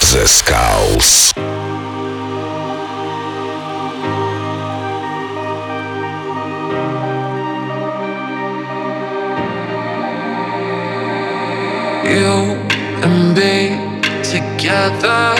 The 0.00 0.26
Skulls. 0.26 1.32
You 12.04 12.58
and 13.04 13.34
me 13.36 13.78
together, 14.24 15.36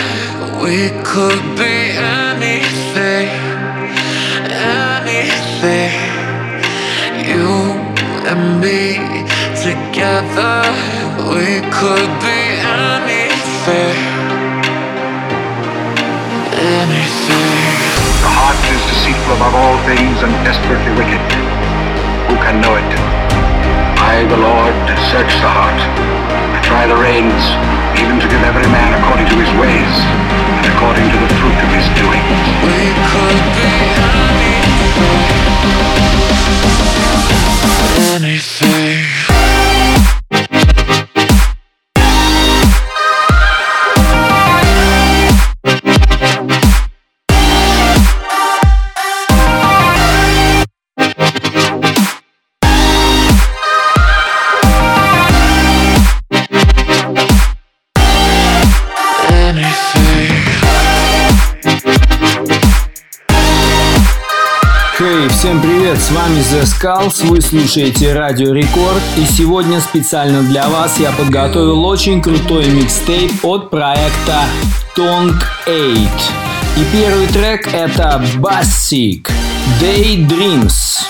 we 0.62 0.90
could 1.02 1.42
be 1.56 1.98
anything, 1.98 3.28
anything. 4.54 5.92
You 7.26 7.74
and 8.30 8.60
me 8.60 8.96
together, 9.56 10.62
we 11.28 11.60
could 11.74 12.10
be 12.22 12.40
anything, 12.62 14.29
anything. 16.60 17.74
The 18.20 18.32
heart 18.32 18.60
is 18.68 18.80
deceitful 18.92 19.34
above 19.40 19.54
all 19.56 19.76
things 19.88 20.20
and 20.20 20.32
desperately 20.44 20.92
wicked. 20.94 21.22
Who 22.28 22.36
can 22.44 22.60
know 22.60 22.76
it? 22.76 22.90
I, 24.00 24.28
the 24.28 24.36
Lord, 24.36 24.76
search 25.10 25.32
the 25.40 25.48
heart 25.48 26.20
try 26.70 26.86
the 26.86 26.94
reins, 26.94 27.42
even 27.98 28.22
to 28.22 28.28
give 28.30 28.42
every 28.46 28.62
man 28.70 28.94
according 29.02 29.26
to 29.26 29.34
his 29.42 29.50
ways, 29.58 29.94
and 30.54 30.64
according 30.70 31.02
to 31.10 31.18
the 31.18 31.26
fruit 31.42 31.58
of 31.58 31.68
his 31.74 31.86
doing. 31.98 32.22
We 32.62 32.94
could 33.10 33.42
be 33.58 33.66
anything. 33.98 35.10
Anything. 38.14 39.19
С 66.00 66.10
вами 66.12 66.38
The 66.38 66.62
Skulls, 66.62 67.26
вы 67.26 67.42
слушаете 67.42 68.14
Радио 68.14 68.54
Рекорд 68.54 69.02
и 69.18 69.24
сегодня 69.26 69.80
специально 69.80 70.42
для 70.42 70.66
вас 70.68 70.98
я 70.98 71.10
подготовил 71.12 71.84
очень 71.84 72.22
крутой 72.22 72.68
микстейп 72.68 73.44
от 73.44 73.68
проекта 73.68 74.44
Tongue 74.96 75.34
8. 75.66 76.08
И 76.76 76.86
первый 76.92 77.26
трек 77.26 77.68
это 77.74 78.22
Bassic 78.36 79.30
Daydreams. 79.80 81.00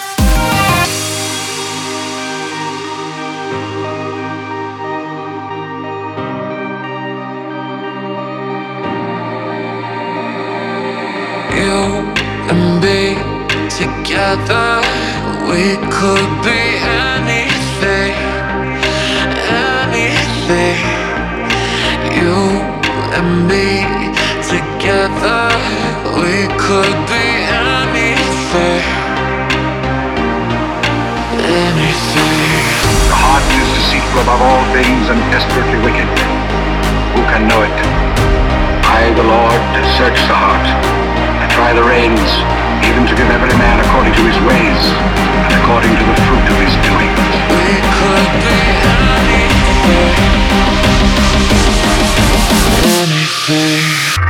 You 11.57 12.11
and 12.49 12.81
me 12.83 13.30
together, 13.71 14.83
we 15.47 15.79
could 15.95 16.31
be 16.43 16.61
anything, 16.83 18.15
anything. 19.47 20.83
You 22.19 22.35
and 23.15 23.47
me 23.47 23.87
together, 24.43 25.43
we 26.19 26.51
could 26.59 26.97
be 27.07 27.27
anything, 27.47 28.83
anything. 31.39 32.43
The 33.07 33.19
heart 33.23 33.47
is 33.55 33.69
deceitful 33.79 34.21
above 34.27 34.43
all 34.43 34.65
things 34.75 35.05
and 35.15 35.21
desperately 35.31 35.79
wicked. 35.87 36.11
Who 37.15 37.23
can 37.31 37.47
know 37.47 37.63
it? 37.63 37.79
I, 38.83 39.15
the 39.15 39.23
Lord, 39.23 39.63
search 39.97 40.19
the 40.27 40.35
heart. 40.35 40.67
I 41.39 41.47
try 41.55 41.73
the 41.73 41.85
reins 41.87 42.70
even 43.01 43.17
to 43.17 43.23
give 43.23 43.31
every 43.31 43.49
man 43.57 43.81
according 43.81 44.13
to 44.13 44.21
his 44.27 44.37
ways 44.45 44.93
and 45.17 45.55
according 45.63 45.91
to 45.97 46.05
the 46.05 46.15
fruit 46.27 46.45
of 46.53 46.57
his 46.61 46.75
doing. 46.85 47.09
We 47.49 47.81
could 47.97 48.29
be 48.45 48.61
anything. 53.01 54.30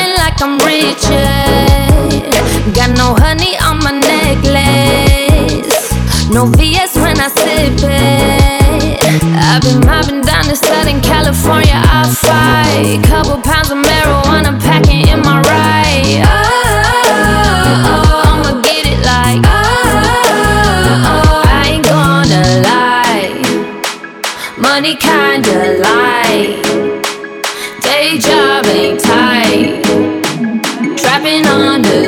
Ain't 0.00 0.16
like 0.22 0.40
I'm 0.40 0.56
rich. 0.64 1.04
Got 2.74 2.90
no 2.96 3.14
honey 3.22 3.52
on 3.66 3.78
my 3.84 3.92
necklace. 3.92 5.80
No 6.30 6.46
VS 6.46 6.94
when 6.96 7.20
I 7.20 7.28
sip 7.28 7.80
it. 7.82 9.04
I've 9.50 9.62
been 9.62 9.80
mobbing 9.84 10.22
down 10.22 10.44
to 10.44 10.56
Southern 10.56 11.00
California. 11.00 11.74
I 11.74 12.08
fight. 12.24 13.02
Couple 13.04 13.40
pounds 13.42 13.70
of 13.70 13.78
marijuana 13.78 14.58
packing 14.60 15.08
in 15.08 15.20
my 15.20 15.42
ride. 15.42 16.22
Oh, 17.90 18.22
I'ma 18.30 18.62
get 18.62 18.86
it 18.86 19.00
like. 19.04 19.42
Oh, 19.44 21.42
I 21.44 21.62
ain't 21.72 21.84
gonna 21.84 22.44
lie. 22.68 23.28
Money 24.56 24.94
kinda 24.96 25.78
light. 25.84 26.62
Day 27.82 28.18
job 28.18 28.64
ain't 28.66 29.00
tight. 29.00 29.89
Trapping 31.20 31.46
on 31.48 31.99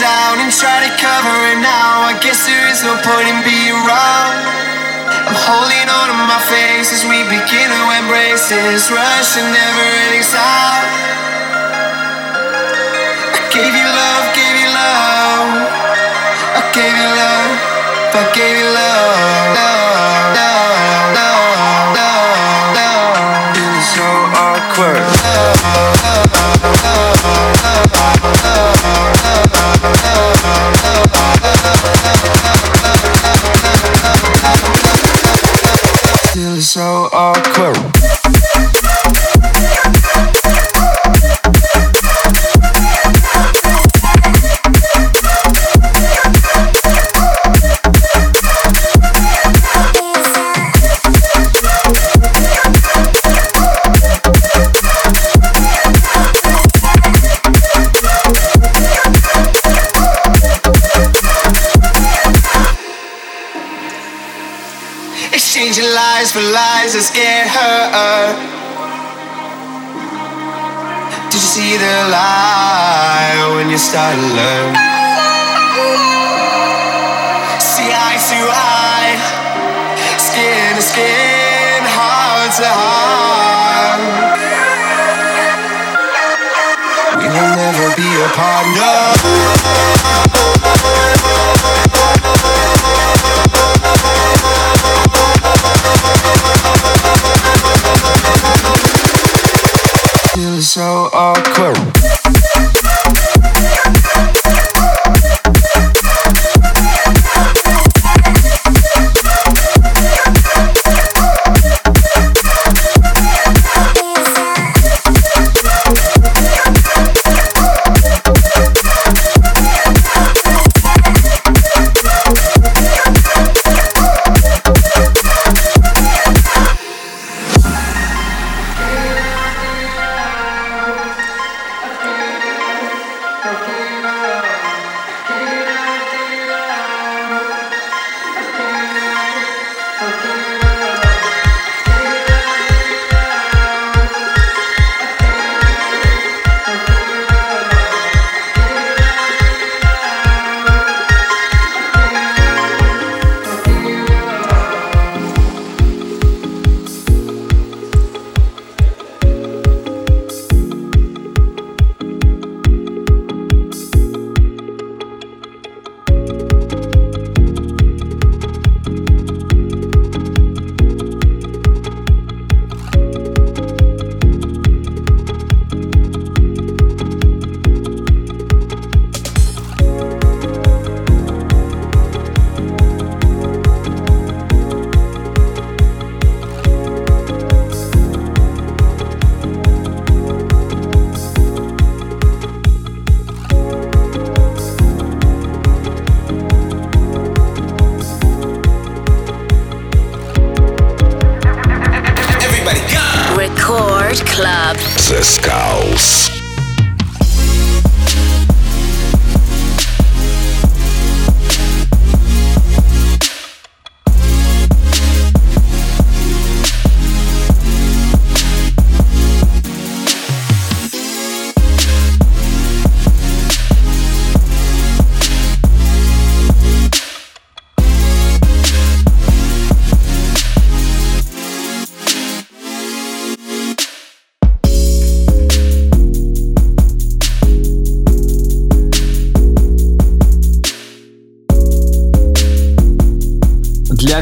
down 0.00 0.40
and 0.42 0.50
try 0.50 0.82
to 0.82 0.90
cover 0.98 1.36
it 1.54 1.60
now. 1.62 2.08
I 2.10 2.18
guess 2.18 2.46
there 2.46 2.66
is 2.70 2.82
no 2.82 2.94
point 3.04 3.28
in 3.30 3.38
being 3.46 3.78
wrong. 3.86 4.30
I'm 5.28 5.38
holding 5.38 5.86
on 5.86 6.06
to 6.10 6.16
my 6.26 6.40
face 6.50 6.90
as 6.90 7.06
we 7.06 7.22
begin 7.30 7.68
to 7.70 7.82
embrace 8.02 8.48
this 8.50 8.90
rush 8.90 9.38
and 9.38 9.48
never 9.54 9.84
ending 10.06 10.26
stop. 10.26 10.82
I 13.34 13.40
gave 13.54 13.74
you 13.74 13.86
love, 13.86 14.24
gave 14.34 14.56
you 14.62 14.70
love. 14.72 15.46
I 16.58 16.62
gave 16.74 16.94
you 16.94 17.08
love, 17.14 17.50
I 18.18 18.22
gave 18.34 18.56
you 18.58 18.68
love. 18.74 19.54
love. 19.54 19.73
For 66.34 66.42
lies 66.42 66.98
that 66.98 67.06
scare 67.06 67.46
her. 67.46 68.34
Did 71.30 71.38
you 71.38 71.38
see 71.38 71.78
the 71.78 72.10
lie 72.10 73.38
when 73.54 73.70
you 73.70 73.78
started 73.78 74.18
to 74.18 74.34
learn? 74.34 74.74
See 77.62 77.86
eye 77.86 78.18
to 78.18 78.50
eye, 78.50 79.14
skin 80.18 80.74
to 80.74 80.82
skin, 80.82 81.86
heart 81.94 82.50
to 82.58 82.66
heart. 82.66 84.02
We 87.14 87.30
will 87.30 87.54
never 87.62 87.94
be 87.94 88.10
apart, 88.26 88.66
no. 88.74 89.54
Feels 100.34 100.68
so 100.68 101.08
awkward. 101.12 101.78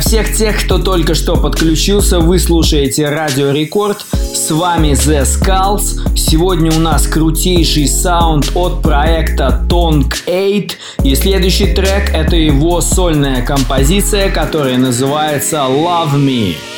Всех 0.03 0.35
тех, 0.35 0.65
кто 0.65 0.79
только 0.79 1.15
что 1.15 1.37
подключился, 1.37 2.19
вы 2.19 2.39
слушаете 2.39 3.09
Радио 3.09 3.51
Рекорд. 3.53 4.05
С 4.13 4.51
вами 4.51 4.91
The 4.91 5.23
Skulls. 5.23 6.17
Сегодня 6.17 6.73
у 6.73 6.81
нас 6.81 7.07
крутейший 7.07 7.87
саунд 7.87 8.51
от 8.55 8.83
проекта 8.83 9.65
Tongue 9.69 10.13
8. 10.27 10.69
И 11.05 11.15
следующий 11.15 11.73
трек 11.73 12.11
это 12.13 12.37
его 12.37 12.81
сольная 12.81 13.43
композиция, 13.43 14.31
которая 14.31 14.77
называется 14.77 15.59
Love 15.69 16.17
Me. 16.17 16.72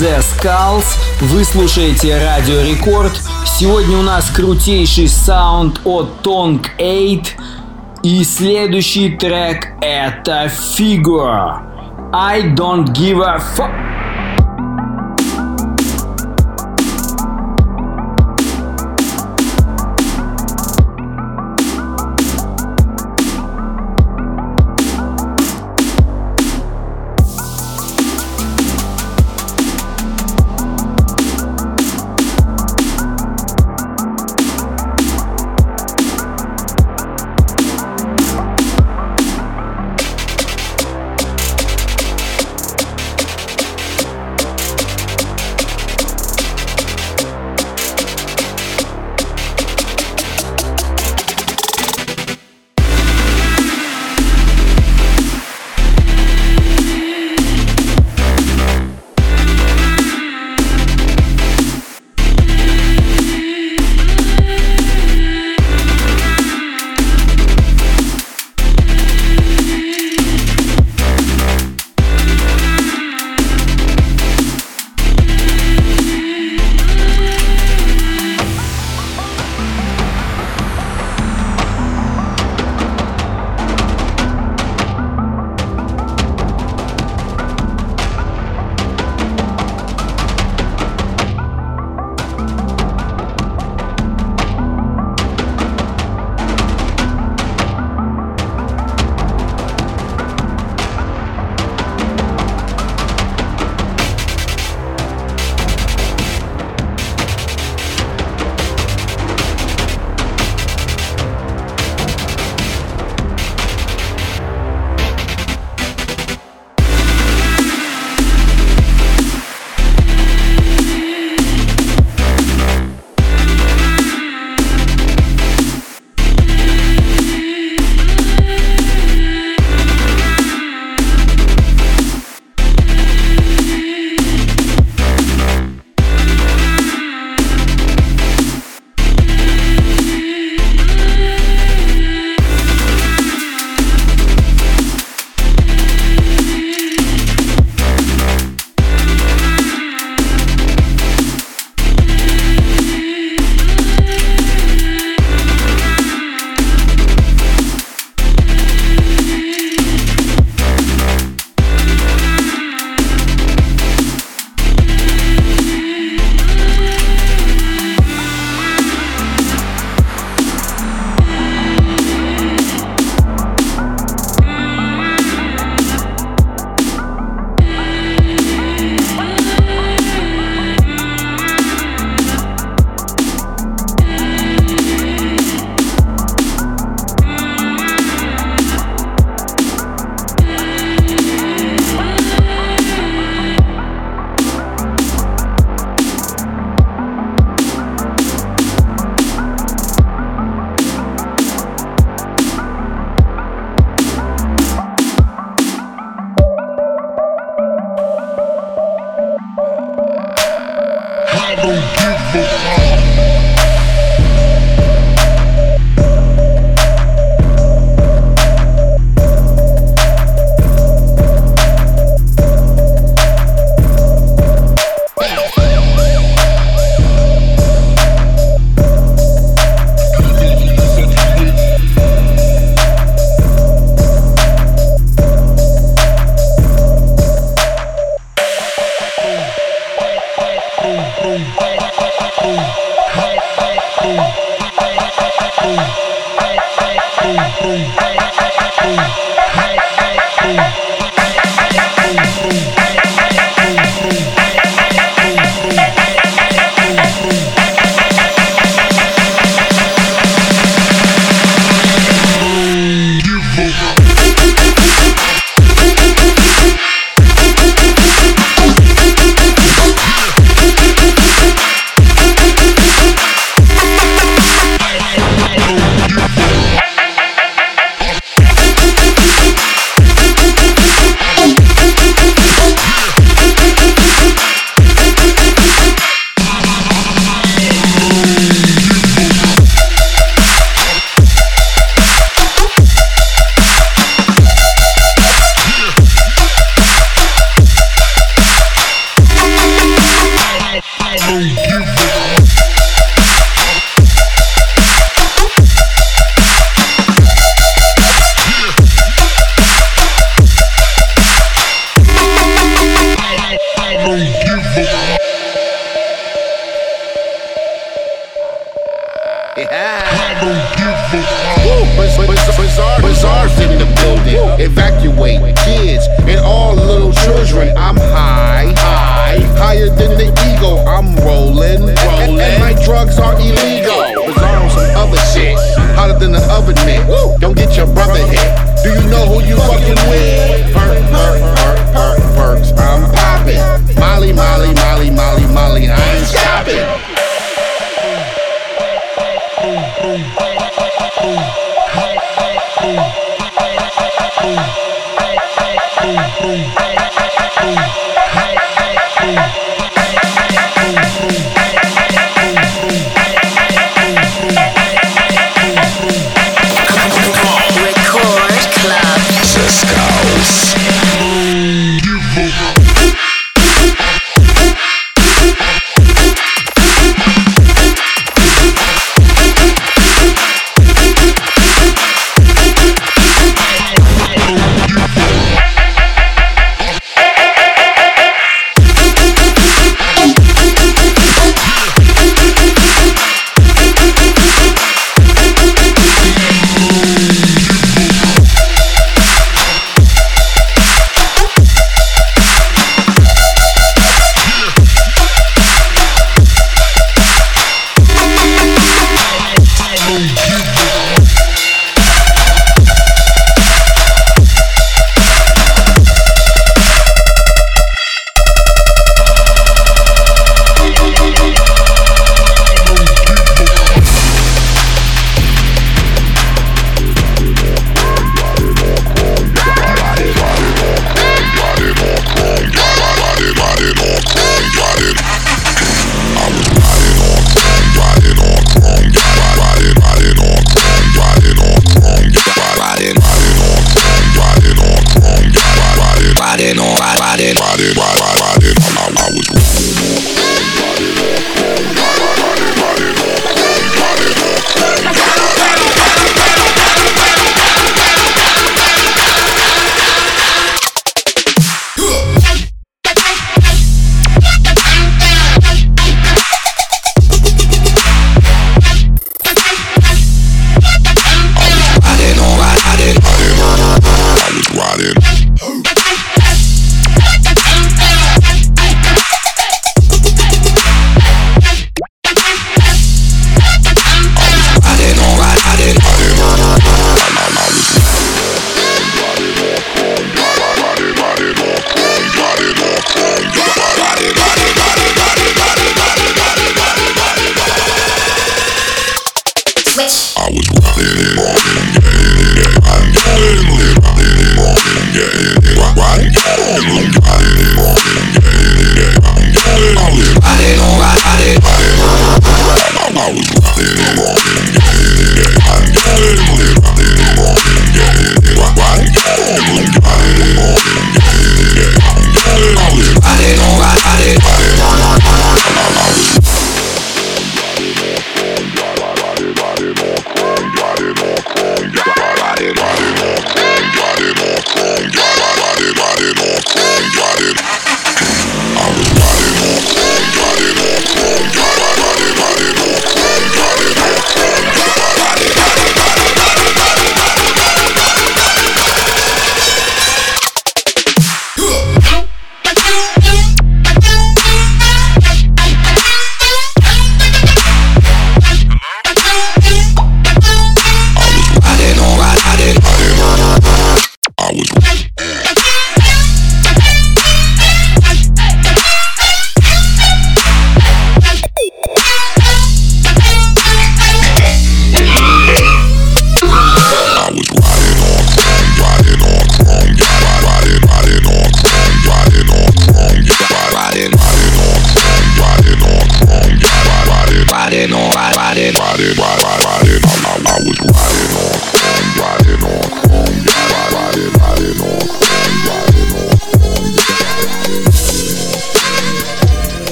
The 0.00 0.18
Skulls. 0.20 0.96
Вы 1.20 1.44
слушаете 1.44 2.18
Радио 2.24 2.62
Рекорд. 2.62 3.12
Сегодня 3.44 3.98
у 3.98 4.02
нас 4.02 4.30
крутейший 4.30 5.08
саунд 5.08 5.78
от 5.84 6.22
Tongue 6.22 6.66
8. 6.78 7.22
И 8.02 8.24
следующий 8.24 9.10
трек 9.18 9.66
это 9.82 10.50
Figure. 10.74 11.60
I 12.14 12.40
don't 12.54 12.86
give 12.94 13.20
a 13.20 13.38
fuck. 13.54 13.89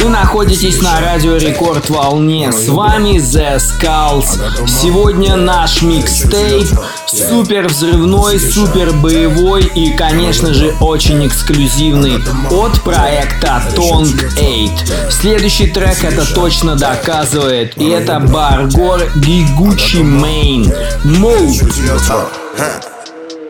Вы 0.00 0.10
находитесь 0.10 0.80
на 0.80 1.00
радио 1.00 1.36
Рекорд 1.36 1.90
волне. 1.90 2.52
С 2.52 2.68
вами 2.68 3.16
The 3.16 3.56
Skulls. 3.56 4.38
Сегодня 4.68 5.34
наш 5.34 5.82
микстейп. 5.82 6.68
Супер 7.06 7.66
взрывной, 7.66 8.38
супер 8.38 8.92
боевой 8.92 9.64
и, 9.64 9.90
конечно 9.90 10.54
же, 10.54 10.72
очень 10.80 11.26
эксклюзивный 11.26 12.22
от 12.52 12.80
проекта 12.82 13.60
Tongue 13.74 14.14
8. 14.36 15.10
Следующий 15.10 15.66
трек 15.66 16.04
это 16.04 16.24
точно 16.32 16.76
доказывает. 16.76 17.76
И 17.76 17.88
это 17.88 18.20
Баргор 18.20 19.00
Гигучи 19.16 19.96
Мейн. 19.96 20.72
Move. 21.02 21.60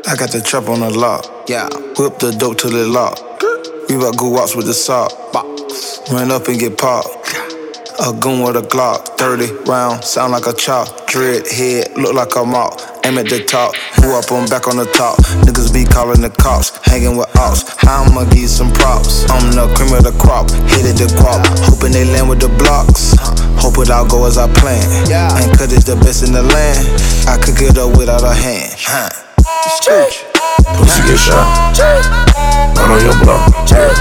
I 0.07 0.17
got 0.17 0.31
the 0.31 0.41
trap 0.41 0.71
on 0.71 0.81
the 0.81 0.89
lock. 0.89 1.27
Yeah. 1.47 1.69
Whip 1.99 2.19
the 2.21 2.33
dope 2.33 2.57
till 2.57 2.75
it 2.75 2.89
lock. 2.89 3.28
We 3.89 3.97
about 3.97 4.19
go 4.19 4.29
walks 4.29 4.55
with 4.55 4.67
the 4.67 4.75
sock. 4.75 5.13
Run 6.13 6.31
up 6.31 6.49
and 6.49 6.61
get 6.61 6.77
popped. 6.77 7.09
A 7.99 8.13
gun 8.13 8.45
with 8.45 8.55
a 8.55 8.63
Glock, 8.63 9.19
30 9.19 9.65
round, 9.69 10.05
sound 10.05 10.33
like 10.33 10.47
a 10.47 10.53
chop. 10.53 11.09
Dread 11.09 11.49
head, 11.49 11.97
look 11.97 12.15
like 12.15 12.37
a 12.37 12.45
mop. 12.45 12.79
Aim 13.05 13.19
at 13.19 13.29
the 13.29 13.43
top, 13.43 13.75
who 13.97 14.15
up 14.15 14.31
on 14.31 14.47
back 14.49 14.69
on 14.69 14.77
the 14.77 14.85
top. 14.93 15.17
Niggas 15.43 15.73
be 15.73 15.85
calling 15.85 16.21
the 16.21 16.31
cops, 16.31 16.71
hanging 16.85 17.17
with 17.17 17.27
ops. 17.37 17.65
I'ma 17.83 18.25
give 18.31 18.45
you 18.45 18.49
some 18.49 18.71
props. 18.73 19.29
I'm 19.31 19.51
the 19.51 19.67
cream 19.75 19.93
of 19.97 20.05
the 20.05 20.13
crop, 20.21 20.51
hit 20.71 20.87
it 20.87 21.01
the 21.01 21.09
crop. 21.19 21.43
Hoping 21.67 21.93
they 21.93 22.05
land 22.05 22.29
with 22.29 22.41
the 22.41 22.49
blocks. 22.61 23.17
Hope 23.59 23.79
it 23.83 23.91
all 23.91 24.07
go 24.07 24.27
as 24.27 24.39
I 24.39 24.47
plan. 24.53 24.85
And 25.43 25.51
cause 25.59 25.73
it's 25.73 25.85
the 25.85 25.97
best 25.97 26.23
in 26.23 26.33
the 26.33 26.43
land, 26.45 26.87
I 27.27 27.41
could 27.43 27.57
get 27.57 27.77
up 27.79 27.97
without 27.99 28.23
a 28.23 28.35
hand. 28.37 28.77
Pussy 30.65 31.03
get 31.07 31.19
shot. 31.19 31.79
Run 32.77 32.91
on 32.91 33.01
your 33.03 33.17
block. 33.23 33.53
Yeah. 33.71 33.93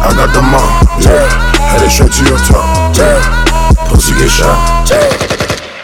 I 0.00 0.12
got 0.16 0.32
the 0.32 0.42
mom. 0.42 0.70
Yeah. 1.00 1.28
Head 1.70 1.82
it 1.82 1.90
straight 1.90 2.12
to 2.12 2.24
your 2.24 2.38
top. 2.38 2.96
Yeah. 2.96 3.20
Pussy 3.88 4.14
get 4.14 4.30
shot. 4.30 4.56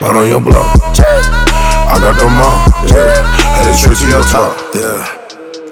Run 0.01 0.17
on 0.17 0.29
your 0.29 0.41
block. 0.41 0.77
I 0.99 1.99
got 2.01 2.17
the 2.19 2.29
mom. 2.29 2.59
Yeah. 2.89 3.23
Head 3.57 3.69
it 3.69 3.77
straight 3.77 3.99
to 3.99 4.07
your 4.09 4.23
top. 4.25 4.57
Yeah. 4.75 5.17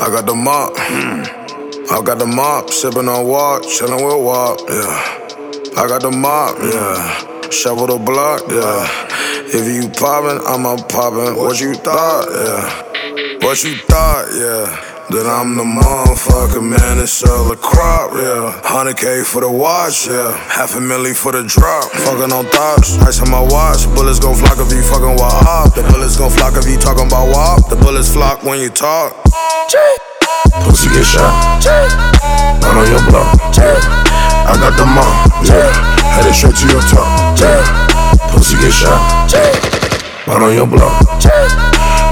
I 0.01 0.09
got 0.11 0.27
the 0.27 0.35
mop. 0.35 0.73
I 0.77 2.03
got 2.03 2.19
the 2.19 2.27
mop. 2.27 2.71
Sipping 2.71 3.09
on 3.09 3.27
walk. 3.27 3.63
Chillin' 3.63 4.05
with 4.05 4.25
walk. 4.25 4.61
Yeah. 4.69 5.81
I 5.81 5.89
got 5.89 6.03
the 6.03 6.11
mop. 6.11 6.57
Yeah. 6.61 7.34
Shovel 7.55 7.87
the 7.87 7.99
block. 7.99 8.43
Yeah. 8.51 8.83
If 9.47 9.65
you 9.71 9.89
poppin', 9.89 10.43
I'm 10.45 10.67
a 10.67 10.77
poppin'. 10.77 11.37
What 11.37 11.61
you 11.61 11.75
thought? 11.75 12.27
Yeah. 12.29 13.39
What 13.47 13.63
you 13.63 13.77
thought? 13.77 14.27
Yeah. 14.35 14.91
That 15.11 15.29
I'm 15.29 15.55
the 15.55 15.63
motherfucker, 15.63 16.65
man, 16.65 16.99
it's 16.99 17.23
all 17.29 17.53
a 17.53 17.57
crop, 17.57 18.13
yeah. 18.15 18.59
100k 18.65 19.23
for 19.27 19.43
the 19.43 19.51
watch, 19.51 20.09
yeah. 20.09 20.33
Half 20.49 20.77
a 20.77 20.79
milli 20.81 21.15
for 21.15 21.31
the 21.31 21.45
drop. 21.45 21.93
Fucking 21.93 22.33
on 22.33 22.47
thoughts, 22.47 22.97
ice 23.05 23.21
on 23.21 23.31
my 23.31 23.41
watch. 23.41 23.85
Bullets 23.95 24.19
gon' 24.19 24.35
flock 24.35 24.57
if 24.59 24.73
you 24.73 24.83
fucking 24.83 25.21
op. 25.21 25.75
The 25.75 25.83
bullets 25.93 26.17
gon' 26.17 26.31
flock 26.31 26.57
if 26.57 26.67
you 26.67 26.79
talking 26.79 27.07
about 27.07 27.29
WAP. 27.29 27.69
The 27.69 27.77
bullets 27.77 28.13
flock 28.13 28.43
when 28.45 28.59
you 28.59 28.71
talk. 28.71 29.13
Pussy 30.65 30.89
get 30.89 31.05
shot. 31.05 31.63
Not 32.61 32.77
on 32.77 32.87
your 32.89 33.03
block. 33.07 33.29
I 34.47 34.57
got 34.61 34.77
the 34.77 34.85
mom, 34.85 35.13
yeah. 35.45 35.71
Headed 36.17 36.35
straight 36.35 36.57
to 36.57 36.67
your 36.69 36.83
top. 36.83 37.07
Pussy 38.33 38.57
get 38.57 38.73
shot. 38.73 39.01
Not 40.27 40.43
on 40.43 40.55
your 40.55 40.67
block. 40.67 40.93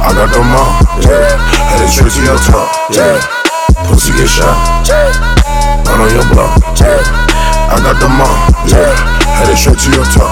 I 0.04 0.12
got 0.14 0.30
the 0.30 0.42
mom, 0.44 0.70
yeah. 1.02 1.36
Headed 1.72 1.90
straight 1.90 2.12
to 2.12 2.22
your 2.22 2.38
top. 2.38 2.68
Pussy 3.88 4.12
get 4.12 4.28
shot. 4.28 4.56
Not 5.84 6.00
on 6.00 6.10
your 6.12 6.26
block. 6.32 6.62
I 7.72 7.80
got 7.80 7.96
the 7.98 8.08
mom, 8.08 8.52
straight 9.56 9.78
to 9.78 9.90
your 9.96 10.04
top. 10.04 10.28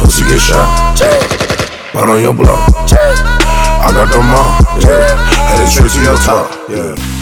Pussy 0.00 0.24
get 0.24 0.40
shot. 0.40 0.96
On 1.94 2.22
your 2.22 2.32
block, 2.32 2.70
I 2.78 3.90
got 3.92 4.08
the 4.12 4.20
mom, 4.20 4.80
yeah. 4.80 5.35
To 5.46 6.02
your 6.02 6.16
top, 6.16 6.68
yeah. 6.68 7.15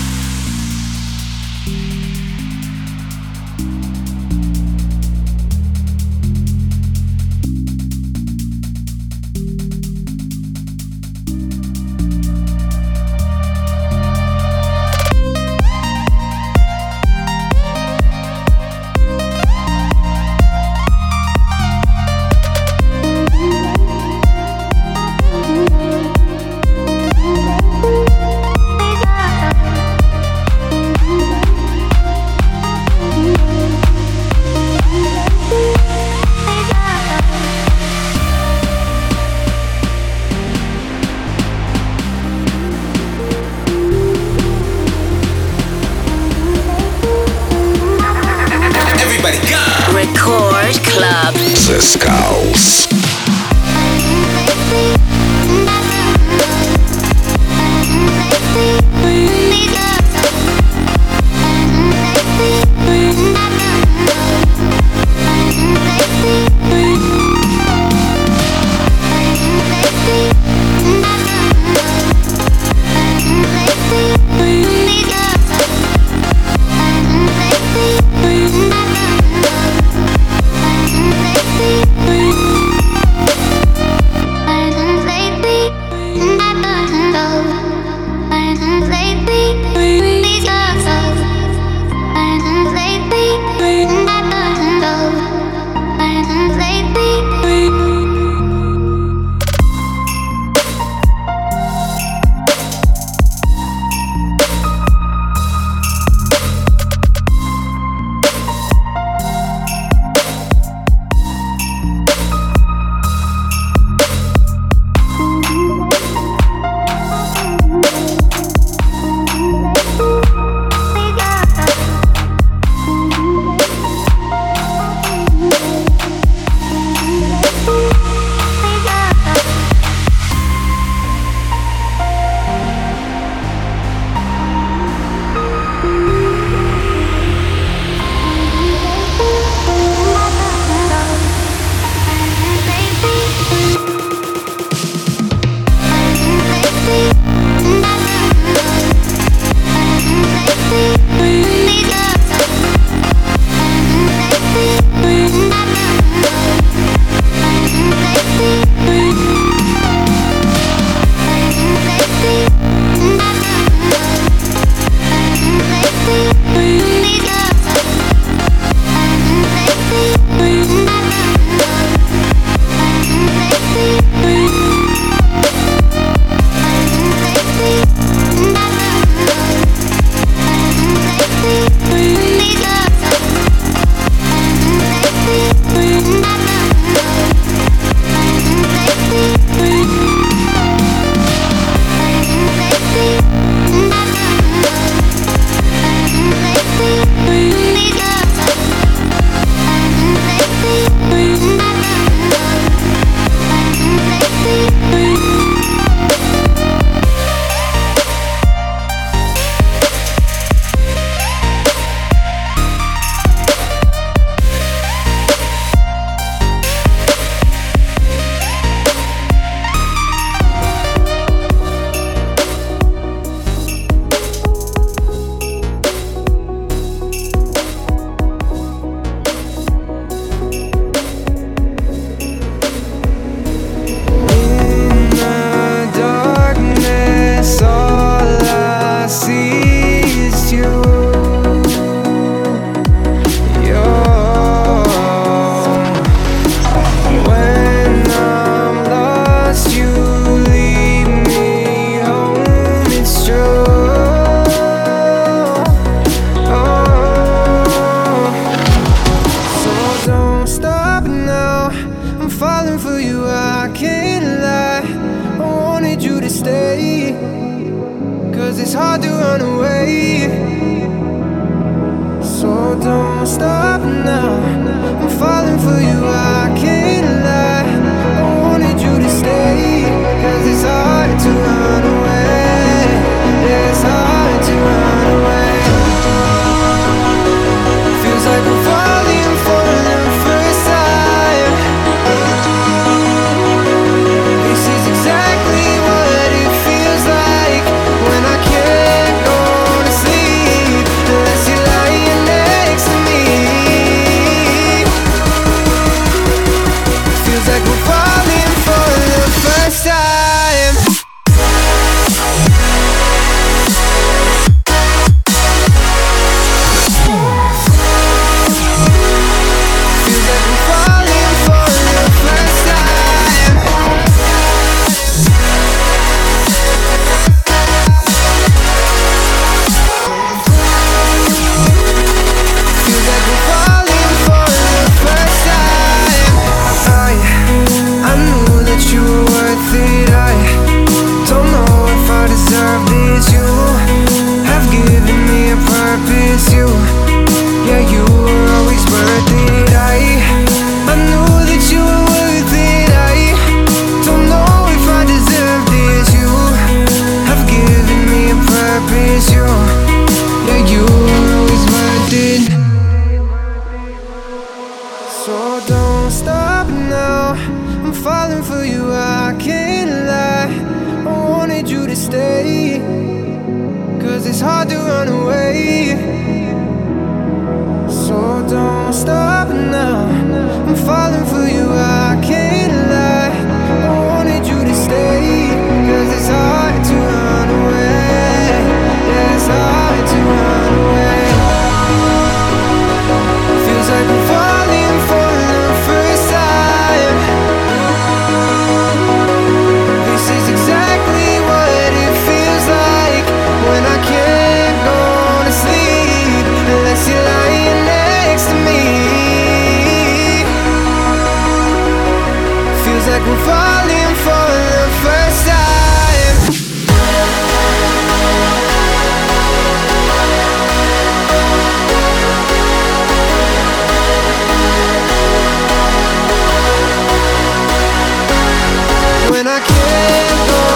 and 429.47 429.51
I 429.51 429.61
can't 429.61 430.49
go 430.49 430.74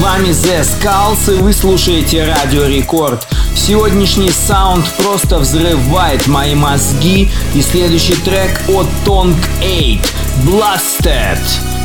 вами 0.00 0.28
The 0.28 0.62
Skulls 0.62 1.36
и 1.36 1.42
вы 1.42 1.52
слушаете 1.52 2.24
Радио 2.24 2.64
Рекорд. 2.64 3.26
Сегодняшний 3.54 4.30
саунд 4.30 4.84
просто 4.94 5.38
взрывает 5.38 6.26
мои 6.26 6.54
мозги 6.54 7.30
и 7.54 7.60
следующий 7.60 8.14
трек 8.14 8.62
от 8.68 8.86
Tong 9.04 9.34
8 9.60 10.00
Blasted. 10.46 11.38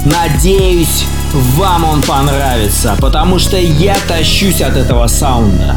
Надеюсь, 0.05 1.05
вам 1.33 1.83
он 1.83 2.01
понравится, 2.01 2.95
потому 3.01 3.37
что 3.37 3.57
я 3.57 3.97
тащусь 4.07 4.61
от 4.61 4.77
этого 4.77 5.07
саунда. 5.07 5.75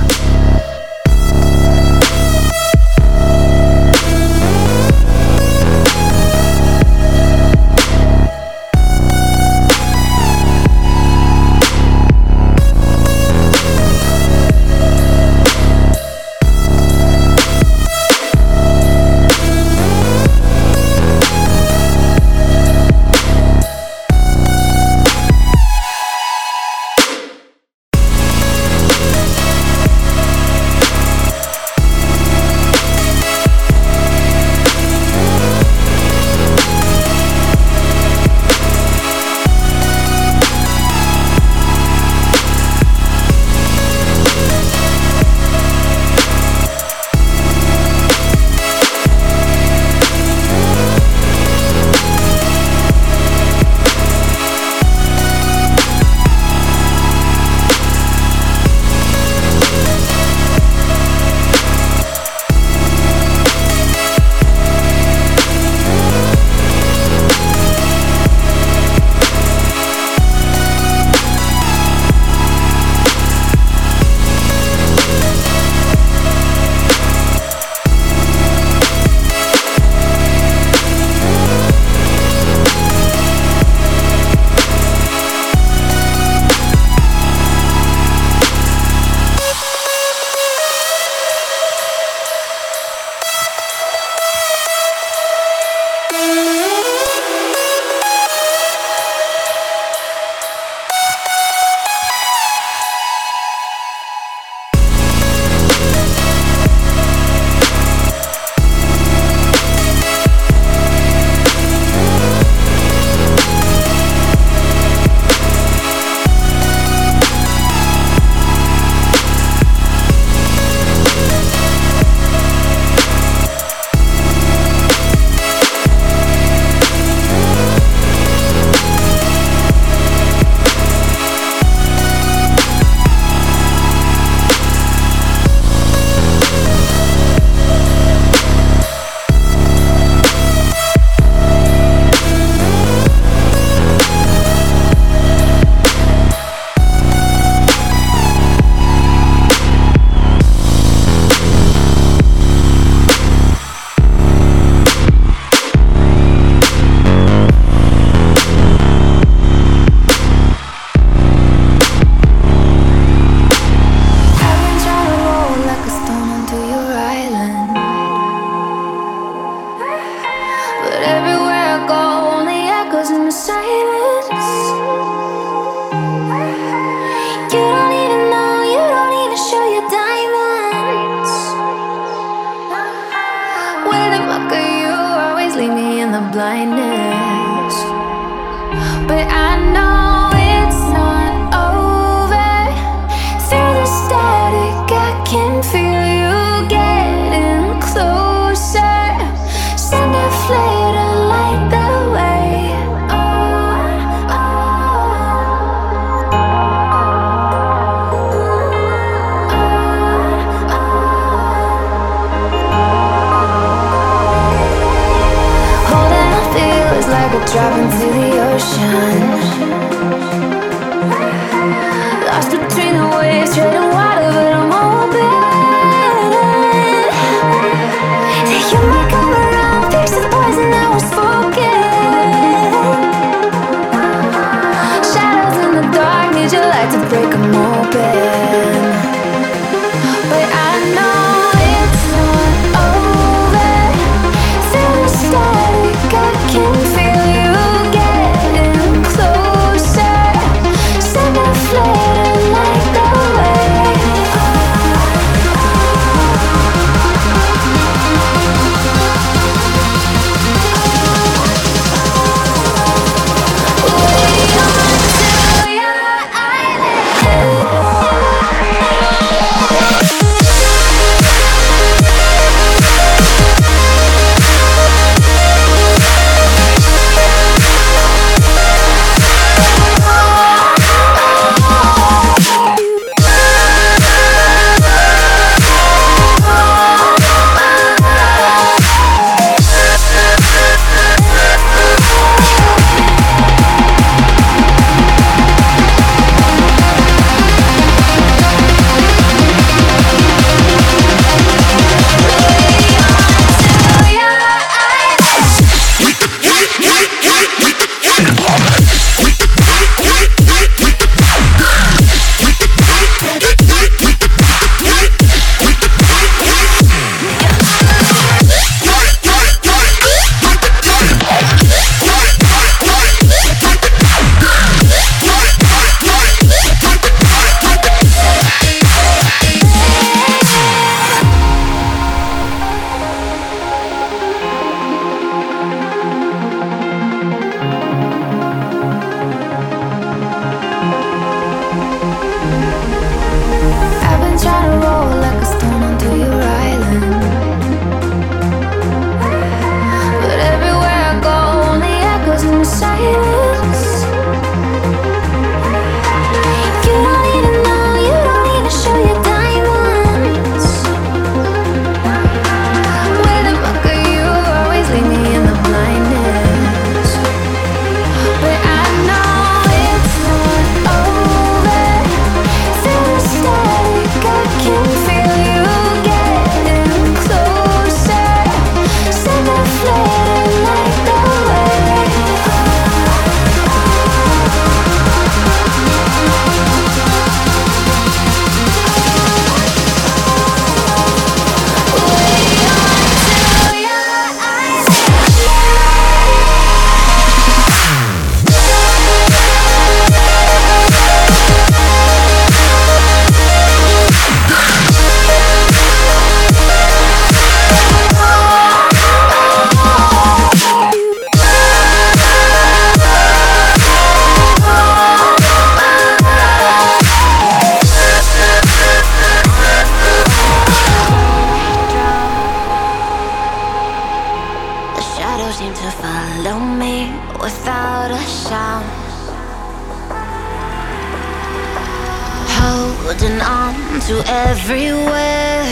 holding 432.60 433.40
on 433.40 433.74
to 434.08 434.14
everywhere. 434.26 435.66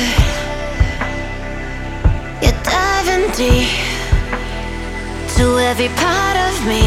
You're 2.42 2.60
diving 2.62 3.26
deep 3.40 3.70
to 5.36 5.44
every 5.70 5.90
part 6.02 6.36
of 6.48 6.54
me. 6.70 6.84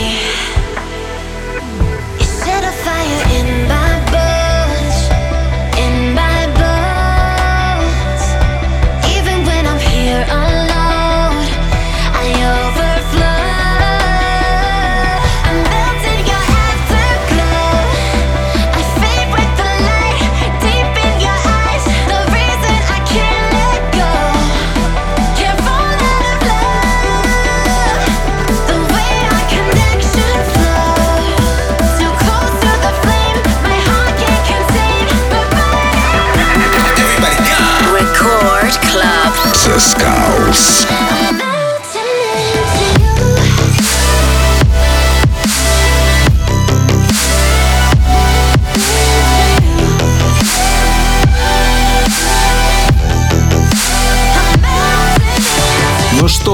You 2.20 2.26
set 2.44 2.64
a 2.64 2.74
fire 2.84 3.24
in. 3.38 3.49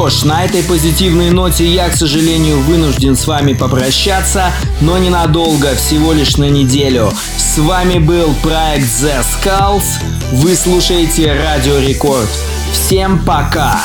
Ж, 0.10 0.24
на 0.24 0.44
этой 0.44 0.64
позитивной 0.64 1.32
ноте 1.32 1.66
я, 1.66 1.90
к 1.90 1.96
сожалению, 1.96 2.60
вынужден 2.62 3.16
с 3.16 3.28
вами 3.28 3.54
попрощаться, 3.54 4.52
но 4.82 4.98
ненадолго, 4.98 5.76
всего 5.76 6.14
лишь 6.14 6.38
на 6.38 6.50
неделю. 6.50 7.12
С 7.38 7.58
вами 7.58 8.00
был 8.00 8.34
проект 8.44 8.86
The 8.86 9.24
Skulls. 9.24 9.86
Вы 10.32 10.56
слушаете 10.56 11.34
Радио 11.34 11.78
Рекорд. 11.80 12.30
Всем 12.72 13.24
пока! 13.26 13.80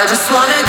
I 0.00 0.06
just 0.06 0.32
wanna 0.32 0.59